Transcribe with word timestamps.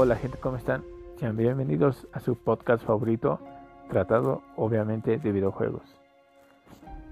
Hola 0.00 0.14
gente, 0.14 0.38
¿cómo 0.38 0.56
están? 0.56 0.84
Sean 1.18 1.36
bienvenidos 1.36 2.06
a 2.12 2.20
su 2.20 2.36
podcast 2.36 2.86
favorito, 2.86 3.40
tratado 3.90 4.42
obviamente 4.54 5.18
de 5.18 5.32
videojuegos. 5.32 5.82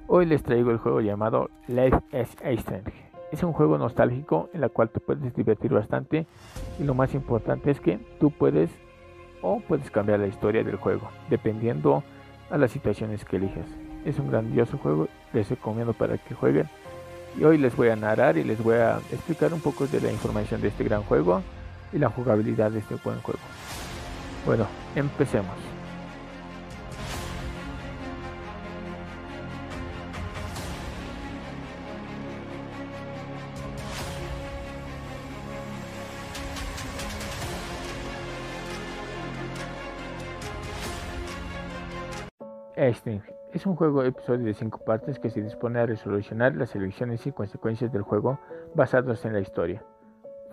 Hoy 0.07 0.25
les 0.25 0.45
traigo 0.45 0.71
el 0.71 0.79
juego 0.79 1.01
llamado 1.01 1.51
Life 1.67 1.99
is 2.13 2.29
Strange. 2.61 2.93
Es 3.33 3.43
un 3.43 3.53
juego 3.53 3.77
nostálgico 3.77 4.51
en 4.53 4.63
el 4.63 4.71
cual 4.71 4.91
te 4.91 5.01
puedes 5.01 5.35
divertir 5.35 5.73
bastante 5.73 6.27
y 6.79 6.85
lo 6.85 6.95
más 6.95 7.13
importante 7.15 7.73
es 7.73 7.81
que 7.81 7.99
tú 8.21 8.31
puedes 8.31 8.71
o 9.43 9.59
puedes 9.67 9.91
cambiar 9.91 10.21
la 10.21 10.29
historia 10.29 10.63
del 10.63 10.77
juego, 10.77 11.09
dependiendo 11.29 12.05
a 12.51 12.57
las 12.57 12.71
situaciones 12.71 13.25
que 13.25 13.39
elijas. 13.39 13.67
Es 14.05 14.21
un 14.21 14.31
grandioso 14.31 14.79
juego, 14.79 15.09
les 15.33 15.51
recomiendo 15.51 15.93
para 15.93 16.19
que 16.19 16.37
jueguen. 16.37 16.69
Y 17.37 17.43
hoy 17.43 17.59
les 17.59 17.75
voy 17.75 17.89
a 17.89 17.97
narrar 17.97 18.39
y 18.39 18.45
les 18.45 18.63
voy 18.63 18.77
a 18.77 18.99
explicar 19.11 19.53
un 19.53 19.61
poco 19.61 19.89
de 19.89 20.01
la 20.01 20.13
información 20.13 20.61
de 20.61 20.69
este 20.69 20.85
gran 20.85 21.03
juego 21.03 21.43
y 21.93 21.99
la 21.99 22.11
jugabilidad 22.11 22.71
de 22.71 22.81
este 22.81 22.97
buen 22.97 23.21
juego. 23.21 23.41
Bueno, 24.45 24.67
empecemos. 24.95 25.55
Sting 42.77 43.21
es 43.53 43.65
un 43.65 43.75
juego 43.75 44.03
episodio 44.05 44.45
de 44.45 44.55
5 44.55 44.85
partes 44.85 45.19
que 45.19 45.31
se 45.31 45.41
dispone 45.41 45.81
a 45.81 45.87
resolucionar 45.87 46.55
las 46.55 46.75
elecciones 46.77 47.27
y 47.27 47.33
consecuencias 47.33 47.91
del 47.91 48.03
juego 48.03 48.39
basados 48.75 49.25
en 49.25 49.33
la 49.33 49.41
historia. 49.41 49.83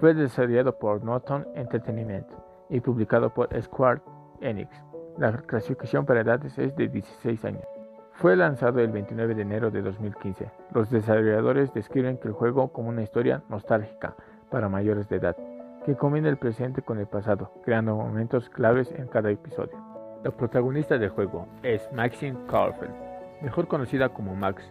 Fue 0.03 0.13
desarrollado 0.13 0.77
por 0.77 1.01
Norton 1.01 1.47
Entertainment 1.55 2.27
y 2.67 2.81
publicado 2.81 3.33
por 3.33 3.47
Square 3.61 4.01
Enix. 4.41 4.69
La 5.17 5.31
clasificación 5.31 6.05
para 6.05 6.19
edades 6.19 6.59
es 6.59 6.75
de 6.75 6.89
16 6.89 7.45
años. 7.45 7.63
Fue 8.11 8.35
lanzado 8.35 8.81
el 8.81 8.91
29 8.91 9.33
de 9.33 9.43
enero 9.43 9.71
de 9.71 9.81
2015. 9.81 10.51
Los 10.73 10.89
desarrolladores 10.89 11.73
describen 11.73 12.19
el 12.21 12.33
juego 12.33 12.73
como 12.73 12.89
una 12.89 13.01
historia 13.01 13.43
nostálgica 13.47 14.13
para 14.51 14.67
mayores 14.67 15.07
de 15.07 15.15
edad, 15.15 15.37
que 15.85 15.95
combina 15.95 16.27
el 16.27 16.35
presente 16.35 16.81
con 16.81 16.99
el 16.99 17.07
pasado, 17.07 17.53
creando 17.63 17.95
momentos 17.95 18.49
claves 18.49 18.91
en 18.91 19.07
cada 19.07 19.31
episodio. 19.31 19.77
La 20.21 20.31
protagonista 20.31 20.97
del 20.97 21.11
juego 21.11 21.47
es 21.61 21.89
Maxine 21.93 22.39
Caulfield, 22.49 22.93
mejor 23.41 23.69
conocida 23.69 24.09
como 24.09 24.35
Max. 24.35 24.69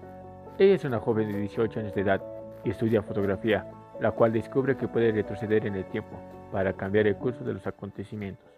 Ella 0.59 0.75
es 0.75 0.85
una 0.85 1.01
joven 1.01 1.33
de 1.33 1.39
18 1.39 1.81
años 1.81 1.95
de 1.95 2.03
edad 2.03 2.23
y 2.65 2.69
estudia 2.69 3.01
fotografía 3.01 3.67
la 4.03 4.11
cual 4.11 4.33
descubre 4.33 4.77
que 4.77 4.89
puede 4.89 5.13
retroceder 5.13 5.65
en 5.65 5.77
el 5.77 5.85
tiempo 5.87 6.19
para 6.51 6.73
cambiar 6.73 7.07
el 7.07 7.17
curso 7.17 7.45
de 7.45 7.55
los 7.55 7.67
acontecimientos. 7.67 8.51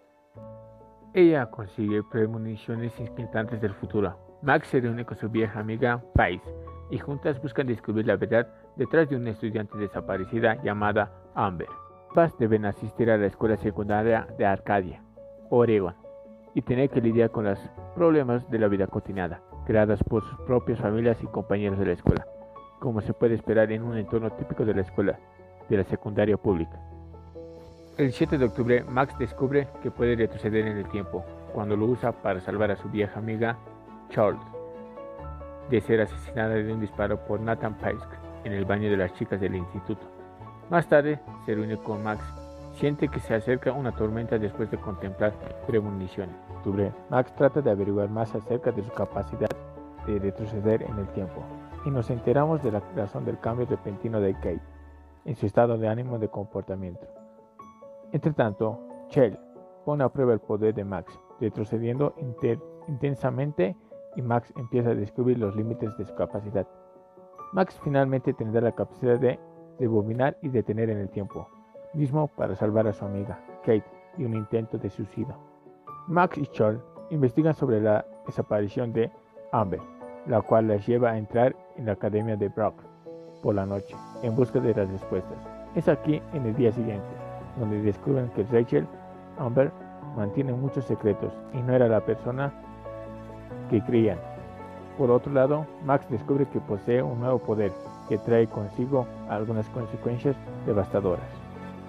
Ella 1.13 1.47
consigue 1.47 2.03
premoniciones 2.03 2.99
inquietantes 2.99 3.61
del 3.61 3.75
futuro. 3.75 4.17
Max 4.43 4.69
se 4.69 4.81
reúne 4.81 5.05
con 5.05 5.17
su 5.17 5.29
vieja 5.29 5.61
amiga 5.61 6.03
Pais 6.15 6.43
y 6.91 6.99
juntas 6.99 7.41
buscan 7.41 7.67
descubrir 7.67 8.07
la 8.07 8.17
verdad 8.17 8.49
detrás 8.77 9.09
de 9.09 9.17
una 9.17 9.31
estudiante 9.31 9.79
desaparecida 9.79 10.61
llamada 10.63 11.13
Amber. 11.35 11.69
Paz 12.15 12.37
deben 12.39 12.65
asistir 12.65 13.11
a 13.11 13.19
la 13.19 13.27
escuela 13.27 13.57
secundaria 13.57 14.27
de 14.39 14.47
Arcadia, 14.47 15.03
Oregon, 15.51 15.95
y 16.55 16.63
tener 16.63 16.89
que 16.89 17.01
lidiar 17.01 17.31
con 17.31 17.45
los 17.45 17.59
problemas 17.95 18.49
de 18.51 18.59
la 18.59 18.69
vida 18.69 18.87
cotidiana, 18.87 19.41
creadas 19.67 20.03
por 20.05 20.23
sus 20.23 20.39
propias 20.47 20.81
familias 20.81 21.23
y 21.23 21.27
compañeros 21.27 21.79
de 21.79 21.87
la 21.87 21.93
escuela, 21.93 22.27
como 22.85 23.01
se 23.01 23.15
puede 23.15 23.35
esperar 23.35 23.73
en 23.73 23.83
un 23.83 23.97
entorno 23.97 24.31
típico 24.33 24.63
de 24.67 24.75
la 24.75 24.83
escuela, 24.83 25.19
de 25.71 25.79
la 25.79 25.85
secundaria 25.85 26.37
pública. 26.37 26.79
El 27.97 28.13
7 28.13 28.37
de 28.37 28.45
octubre, 28.45 28.85
Max 28.85 29.17
descubre 29.19 29.69
que 29.83 29.91
puede 29.91 30.15
retroceder 30.15 30.67
en 30.67 30.77
el 30.77 30.89
tiempo 30.91 31.25
cuando 31.55 31.77
lo 31.77 31.87
usa 31.87 32.13
para 32.13 32.43
salvar 32.43 32.71
a 32.71 32.77
su 32.77 32.91
vieja 32.91 33.19
amiga 33.19 33.57
Charles 34.11 34.43
de 35.71 35.81
ser 35.81 36.03
asesinada 36.03 36.57
de 36.57 36.71
un 36.71 36.79
disparo 36.79 37.17
por 37.25 37.41
Nathan 37.41 37.75
Pysk 37.79 38.07
en 38.45 38.53
el 38.53 38.67
baño 38.67 38.91
de 38.91 38.99
las 38.99 39.15
chicas 39.15 39.41
del 39.41 39.57
instituto. 39.57 40.03
Más 40.69 40.87
tarde, 40.87 41.19
se 41.47 41.55
reúne 41.55 41.79
con 41.79 42.03
Max. 42.03 42.23
Siente 42.75 43.09
que 43.09 43.21
se 43.21 43.35
acerca 43.35 43.73
una 43.73 43.93
tormenta 43.93 44.37
después 44.37 44.71
de 44.71 44.77
contemplar 44.77 45.33
premoniciones. 45.67 46.37
Max 47.09 47.35
trata 47.35 47.63
de 47.63 47.71
averiguar 47.71 48.11
más 48.11 48.35
acerca 48.35 48.73
de 48.73 48.83
su 48.83 48.91
capacidad 48.91 49.49
de 50.07 50.19
retroceder 50.19 50.83
en 50.83 50.99
el 50.99 51.09
tiempo 51.09 51.43
y 51.85 51.91
nos 51.91 52.11
enteramos 52.11 52.63
de 52.63 52.73
la 52.73 52.81
razón 52.97 53.25
del 53.25 53.39
cambio 53.39 53.67
repentino 53.67 54.21
de 54.21 54.35
Kate 54.35 54.61
en 55.25 55.37
su 55.37 55.47
estado 55.47 55.79
de 55.79 55.89
ánimo 55.89 56.19
de 56.19 56.29
comportamiento. 56.29 57.07
Entre 58.13 58.33
tanto, 58.33 58.81
Chell 59.09 59.39
pone 59.85 60.05
a 60.05 60.09
prueba 60.09 60.33
el 60.33 60.41
poder 60.41 60.75
de 60.75 60.85
Max, 60.85 61.19
retrocediendo 61.41 62.15
intensamente 62.87 63.77
y 64.17 64.23
Max 64.23 64.53
empieza 64.57 64.91
a 64.91 64.95
descubrir 64.95 65.39
los 65.39 65.57
límites 65.57 65.97
de 65.99 66.05
su 66.05 66.15
capacidad. 66.15 66.67
Max 67.53 67.79
finalmente 67.83 68.33
tendrá 68.33 68.61
la 68.61 68.73
capacidad 68.73 69.19
de 69.19 69.39
rebobinar 69.79 70.37
y 70.43 70.49
detener 70.49 70.91
en 70.91 70.99
el 70.99 71.09
tiempo, 71.09 71.49
mismo 71.93 72.29
para 72.29 72.55
salvar 72.55 72.87
a 72.87 72.93
su 72.93 73.05
amiga, 73.05 73.41
Kate, 73.61 73.85
de 74.17 74.27
un 74.27 74.35
intento 74.35 74.79
de 74.79 74.91
suicidio. 74.91 75.37
Max 76.07 76.39
y 76.39 76.47
Chell 76.47 76.81
investigan 77.11 77.55
sobre 77.55 77.81
la 77.81 78.05
desaparición 78.27 78.93
de 78.93 79.11
Amber, 79.53 79.81
la 80.27 80.41
cual 80.43 80.69
les 80.69 80.87
lleva 80.87 81.11
a 81.11 81.19
entrar 81.19 81.55
en 81.77 81.87
la 81.87 81.93
academia 81.93 82.37
de 82.37 82.49
Brock 82.49 82.83
por 83.43 83.55
la 83.55 83.67
noche 83.67 83.95
en 84.23 84.35
busca 84.35 84.61
de 84.61 84.75
las 84.75 84.89
respuestas. 84.89 85.39
Es 85.75 85.89
aquí 85.89 86.23
en 86.33 86.47
el 86.47 86.55
día 86.57 86.73
siguiente 86.73 87.25
donde 87.59 87.83
descubren 87.83 88.29
que 88.31 88.45
Rachel 88.45 88.87
Amber 89.39 89.71
mantiene 90.17 90.53
muchos 90.53 90.85
secretos 90.85 91.33
y 91.53 91.59
no 91.59 91.75
era 91.75 91.89
la 91.89 92.01
persona 92.01 92.53
que 93.71 93.83
creían. 93.83 94.19
Por 94.99 95.11
otro 95.11 95.33
lado, 95.33 95.67
Max 95.85 96.07
descubre 96.09 96.47
que 96.47 96.61
posee 96.61 97.03
un 97.03 97.21
nuevo 97.21 97.39
poder 97.39 97.73
que 98.09 98.19
trae 98.19 98.47
consigo 98.47 99.07
algunas 99.29 99.69
consecuencias 99.71 100.37
devastadoras. 100.67 101.25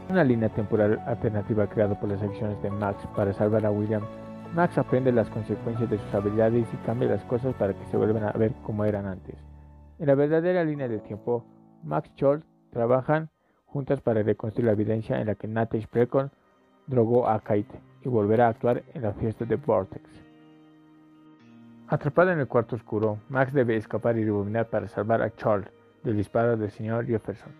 Una 0.09 0.24
línea 0.24 0.50
temporal 0.50 1.01
alternativa 1.06 1.68
creada 1.68 2.00
por 2.00 2.09
las 2.09 2.22
acciones 2.22 2.62
de 2.62 2.72
Max 2.72 3.07
para 3.16 3.34
salvar 3.34 3.66
a 3.66 3.72
William. 3.72 4.01
Max 4.56 4.78
aprende 4.78 5.12
las 5.12 5.30
consecuencias 5.30 5.90
de 5.90 5.98
sus 5.98 6.14
habilidades 6.14 6.66
y 6.74 6.78
cambia 6.86 7.10
las 7.10 7.26
cosas 7.26 7.54
para 7.56 7.74
que 7.74 7.84
se 7.88 7.98
vuelvan 7.98 8.24
a 8.24 8.32
ver 8.32 8.54
como 8.64 8.86
eran 8.86 9.06
antes. 9.06 9.36
En 10.00 10.08
la 10.08 10.16
verdadera 10.16 10.64
línea 10.64 10.88
del 10.88 11.02
tiempo, 11.02 11.46
Max 11.84 12.10
Scholl 12.16 12.46
trabajan 12.72 13.30
juntas 13.66 14.00
para 14.00 14.24
reconstruir 14.24 14.68
la 14.68 14.72
evidencia 14.72 15.20
en 15.20 15.28
la 15.28 15.36
que 15.36 15.50
Natasha 15.50 15.90
Precon 15.92 16.32
drogó 16.88 17.28
a 17.28 17.42
Kate 17.42 17.82
y 18.02 18.08
volverá 18.08 18.46
a 18.46 18.52
actuar 18.52 18.84
en 18.94 19.02
la 19.02 19.12
fiesta 19.12 19.44
de 19.44 19.58
Vortex. 19.58 20.10
Atrapada 21.90 22.32
en 22.32 22.40
el 22.40 22.48
cuarto 22.48 22.78
oscuro, 22.78 23.20
Max 23.28 23.52
debe 23.52 23.76
escapar 23.76 24.18
y 24.18 24.24
rebobinar 24.24 24.70
para 24.70 24.88
salvar 24.88 25.22
a 25.22 25.36
Charles 25.36 25.70
del 26.02 26.16
disparo 26.16 26.56
del 26.56 26.72
señor 26.72 27.06
Jefferson. 27.06 27.52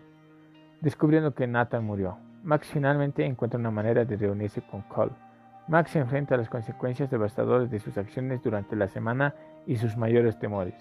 Descubriendo 0.80 1.34
que 1.34 1.46
Nathan 1.46 1.84
murió, 1.84 2.18
Max 2.42 2.70
finalmente 2.72 3.26
encuentra 3.26 3.60
una 3.60 3.70
manera 3.70 4.06
de 4.06 4.16
reunirse 4.16 4.62
con 4.62 4.82
Cole. 4.84 5.25
Max 5.68 5.92
se 5.92 6.00
enfrenta 6.00 6.36
a 6.36 6.38
las 6.38 6.50
consecuencias 6.50 7.09
devastadoras 7.09 7.72
de 7.72 7.80
sus 7.80 7.98
acciones 7.98 8.44
durante 8.44 8.76
la 8.76 8.88
semana 8.88 9.34
y 9.66 9.78
sus 9.78 9.98
mayores 9.98 10.38
temores. 10.38 10.76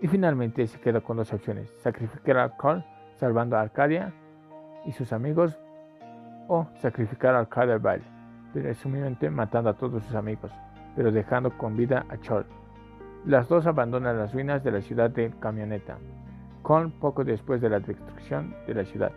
Y 0.00 0.08
finalmente 0.08 0.66
se 0.66 0.80
queda 0.80 1.00
con 1.00 1.16
dos 1.16 1.32
opciones, 1.32 1.72
sacrificar 1.82 2.38
a 2.38 2.56
Carl 2.56 2.84
salvando 3.16 3.56
a 3.56 3.62
Arcadia 3.62 4.12
y 4.84 4.92
sus 4.92 5.12
amigos 5.12 5.58
o 6.48 6.66
sacrificar 6.80 7.34
a 7.34 7.40
Arcadia 7.40 7.78
Vale, 7.78 8.02
presumiblemente 8.52 9.30
matando 9.30 9.70
a 9.70 9.74
todos 9.74 10.04
sus 10.04 10.14
amigos, 10.14 10.52
pero 10.94 11.10
dejando 11.10 11.56
con 11.56 11.76
vida 11.76 12.04
a 12.08 12.18
Charles. 12.18 12.52
Las 13.24 13.48
dos 13.48 13.66
abandonan 13.66 14.18
las 14.18 14.32
ruinas 14.32 14.62
de 14.62 14.70
la 14.70 14.80
ciudad 14.80 15.10
de 15.10 15.32
Camioneta, 15.40 15.98
con 16.62 16.92
poco 16.92 17.24
después 17.24 17.60
de 17.60 17.70
la 17.70 17.80
destrucción 17.80 18.54
de 18.66 18.74
la 18.74 18.84
ciudad. 18.84 19.12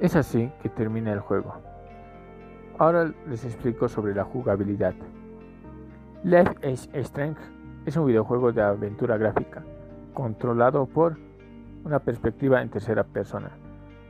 Es 0.00 0.16
así 0.16 0.50
que 0.62 0.68
termina 0.68 1.12
el 1.12 1.20
juego. 1.20 1.69
Ahora 2.80 3.12
les 3.28 3.44
explico 3.44 3.90
sobre 3.90 4.14
la 4.14 4.24
jugabilidad. 4.24 4.94
Life 6.24 6.54
is 6.66 6.88
Strange 6.94 7.38
es 7.84 7.94
un 7.98 8.06
videojuego 8.06 8.52
de 8.52 8.62
aventura 8.62 9.18
gráfica, 9.18 9.62
controlado 10.14 10.86
por 10.86 11.18
una 11.84 11.98
perspectiva 11.98 12.62
en 12.62 12.70
tercera 12.70 13.04
persona. 13.04 13.50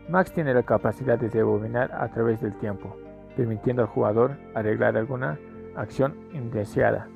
Max 0.08 0.32
tiene 0.32 0.54
la 0.54 0.62
capacidad 0.62 1.18
de 1.18 1.28
rebobinar 1.28 1.90
a 1.92 2.12
través 2.12 2.40
del 2.40 2.56
tiempo, 2.58 2.96
permitiendo 3.36 3.82
al 3.82 3.88
jugador 3.88 4.36
arreglar 4.54 4.96
alguna 4.96 5.36
acción 5.74 6.14
indeseada. 6.32 7.08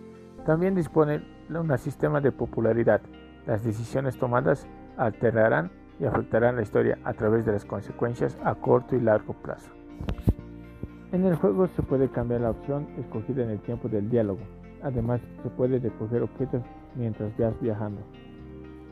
También 0.44 0.74
dispone 0.74 1.22
de 1.48 1.56
un 1.60 1.78
sistema 1.78 2.20
de 2.20 2.32
popularidad. 2.32 3.00
Las 3.46 3.62
decisiones 3.62 4.18
tomadas 4.18 4.66
alterarán 4.96 5.70
y 6.00 6.06
afectarán 6.06 6.56
la 6.56 6.62
historia 6.62 6.98
a 7.04 7.12
través 7.12 7.46
de 7.46 7.52
las 7.52 7.64
consecuencias 7.64 8.36
a 8.42 8.56
corto 8.56 8.96
y 8.96 9.00
largo 9.00 9.34
plazo. 9.34 9.70
En 11.14 11.24
el 11.24 11.36
juego 11.36 11.68
se 11.76 11.82
puede 11.82 12.08
cambiar 12.08 12.40
la 12.40 12.50
opción 12.50 12.88
escogida 12.98 13.44
en 13.44 13.50
el 13.50 13.60
tiempo 13.60 13.88
del 13.88 14.10
diálogo, 14.10 14.40
Además, 14.82 15.20
se 15.44 15.48
puede 15.50 15.78
recoger 15.78 16.22
objetos 16.22 16.60
mientras 16.96 17.38
vas 17.38 17.54
viajando, 17.60 18.00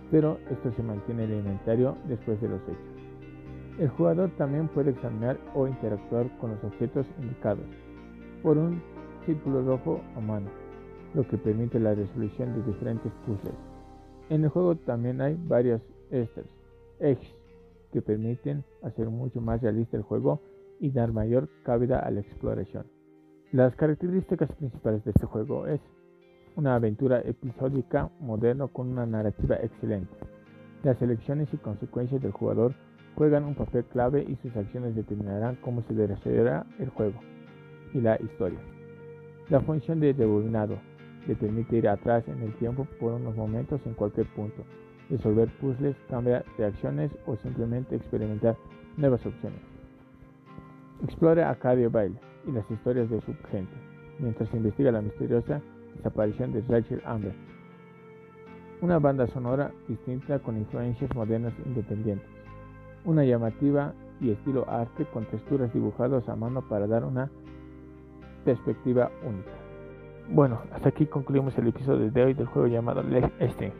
pero 0.08 0.38
esto 0.48 0.70
se 0.72 0.84
mantiene 0.84 1.24
en 1.24 1.32
el 1.32 1.38
inventario 1.38 1.96
después 2.06 2.40
de 2.40 2.48
los 2.48 2.62
hechos. 2.62 3.80
El 3.80 3.88
jugador 3.88 4.30
también 4.38 4.68
puede 4.68 4.92
examinar 4.92 5.36
o 5.52 5.66
interactuar 5.66 6.30
con 6.38 6.52
los 6.52 6.62
objetos 6.62 7.06
indicados 7.20 7.66
por 8.40 8.56
un 8.56 8.80
círculo 9.26 9.62
rojo 9.64 10.00
a 10.16 10.20
mano, 10.20 10.48
lo 11.14 11.26
que 11.26 11.36
permite 11.38 11.80
la 11.80 11.92
resolución 11.92 12.54
de 12.54 12.62
diferentes 12.62 13.10
puzzles. 13.26 13.52
En 14.30 14.44
el 14.44 14.48
juego 14.48 14.76
también 14.76 15.20
hay 15.20 15.36
varios 15.48 15.82
esters, 16.12 16.48
eggs, 17.00 17.34
que 17.92 18.00
permiten 18.00 18.62
hacer 18.82 19.10
mucho 19.10 19.40
más 19.40 19.60
realista 19.60 19.96
el 19.96 20.04
juego 20.04 20.40
y 20.82 20.90
dar 20.90 21.12
mayor 21.12 21.48
cabida 21.62 22.00
a 22.00 22.10
la 22.10 22.20
exploración. 22.20 22.84
Las 23.52 23.74
características 23.76 24.50
principales 24.52 25.04
de 25.04 25.12
este 25.12 25.26
juego 25.26 25.68
es 25.68 25.80
una 26.56 26.74
aventura 26.74 27.20
episódica 27.20 28.10
moderno 28.18 28.66
con 28.66 28.88
una 28.88 29.06
narrativa 29.06 29.56
excelente. 29.56 30.12
Las 30.82 31.00
elecciones 31.00 31.48
y 31.54 31.56
consecuencias 31.58 32.20
del 32.20 32.32
jugador 32.32 32.74
juegan 33.14 33.44
un 33.44 33.54
papel 33.54 33.84
clave 33.84 34.26
y 34.28 34.34
sus 34.42 34.56
acciones 34.56 34.96
determinarán 34.96 35.56
cómo 35.62 35.82
se 35.82 35.94
desarrollará 35.94 36.66
el 36.80 36.88
juego 36.88 37.20
y 37.94 38.00
la 38.00 38.20
historia. 38.20 38.58
La 39.50 39.60
función 39.60 40.00
de 40.00 40.12
rebobinado 40.12 40.78
le 41.28 41.36
permite 41.36 41.76
ir 41.76 41.88
atrás 41.88 42.26
en 42.26 42.42
el 42.42 42.54
tiempo 42.56 42.88
por 42.98 43.12
unos 43.12 43.36
momentos 43.36 43.80
en 43.86 43.94
cualquier 43.94 44.26
punto, 44.34 44.64
resolver 45.08 45.48
puzzles, 45.60 45.94
cambiar 46.10 46.44
reacciones 46.58 47.12
o 47.26 47.36
simplemente 47.36 47.94
experimentar 47.94 48.56
nuevas 48.96 49.24
opciones. 49.24 49.71
Explora 51.02 51.50
a 51.50 51.56
Cadio 51.56 51.90
Baile 51.90 52.20
y 52.46 52.52
las 52.52 52.70
historias 52.70 53.10
de 53.10 53.20
su 53.22 53.34
gente, 53.50 53.74
mientras 54.20 54.52
investiga 54.54 54.92
la 54.92 55.02
misteriosa 55.02 55.60
desaparición 55.96 56.52
de 56.52 56.62
Rachel 56.68 57.02
Amber. 57.04 57.34
Una 58.80 59.00
banda 59.00 59.26
sonora 59.26 59.72
distinta 59.88 60.38
con 60.38 60.56
influencias 60.56 61.12
modernas 61.14 61.54
independientes. 61.66 62.28
Una 63.04 63.24
llamativa 63.24 63.94
y 64.20 64.30
estilo 64.30 64.68
arte 64.70 65.04
con 65.06 65.24
texturas 65.24 65.72
dibujadas 65.72 66.28
a 66.28 66.36
mano 66.36 66.62
para 66.68 66.86
dar 66.86 67.04
una 67.04 67.28
perspectiva 68.44 69.10
única. 69.26 69.50
Bueno, 70.30 70.60
hasta 70.72 70.90
aquí 70.90 71.06
concluimos 71.06 71.58
el 71.58 71.66
episodio 71.66 72.12
de 72.12 72.24
hoy 72.24 72.34
del 72.34 72.46
juego 72.46 72.68
llamado 72.68 73.02
Leg 73.02 73.28
Este. 73.40 73.72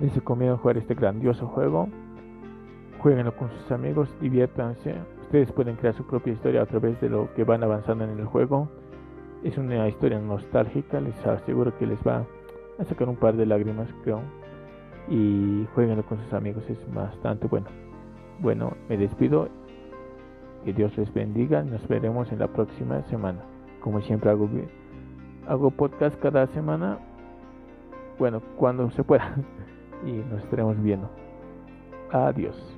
Les 0.00 0.14
recomiendo 0.14 0.56
jugar 0.56 0.78
este 0.78 0.94
grandioso 0.94 1.46
juego. 1.46 1.88
Jueguenlo 3.00 3.36
con 3.36 3.50
sus 3.50 3.70
amigos, 3.70 4.08
diviértanse. 4.20 4.94
Ustedes 5.28 5.52
pueden 5.52 5.76
crear 5.76 5.94
su 5.94 6.06
propia 6.06 6.32
historia 6.32 6.62
a 6.62 6.64
través 6.64 6.98
de 7.02 7.10
lo 7.10 7.34
que 7.34 7.44
van 7.44 7.62
avanzando 7.62 8.02
en 8.02 8.18
el 8.18 8.24
juego. 8.24 8.66
Es 9.44 9.58
una 9.58 9.86
historia 9.86 10.18
nostálgica, 10.18 11.02
les 11.02 11.14
aseguro 11.26 11.76
que 11.76 11.86
les 11.86 11.98
va 11.98 12.24
a 12.78 12.84
sacar 12.84 13.10
un 13.10 13.16
par 13.16 13.36
de 13.36 13.44
lágrimas, 13.44 13.90
creo. 14.04 14.22
Y 15.06 15.66
jueguenlo 15.74 16.02
con 16.06 16.16
sus 16.18 16.32
amigos, 16.32 16.64
es 16.70 16.78
bastante 16.94 17.46
bueno. 17.46 17.66
Bueno, 18.38 18.72
me 18.88 18.96
despido. 18.96 19.50
Que 20.64 20.72
Dios 20.72 20.96
les 20.96 21.12
bendiga. 21.12 21.62
Nos 21.62 21.86
veremos 21.86 22.32
en 22.32 22.38
la 22.38 22.48
próxima 22.48 23.02
semana. 23.02 23.40
Como 23.80 24.00
siempre 24.00 24.30
hago, 24.30 24.48
hago 25.46 25.70
podcast 25.70 26.18
cada 26.22 26.46
semana. 26.46 27.00
Bueno, 28.18 28.40
cuando 28.56 28.90
se 28.92 29.04
pueda. 29.04 29.36
Y 30.06 30.12
nos 30.12 30.42
estaremos 30.44 30.80
viendo. 30.80 31.10
Adiós. 32.12 32.77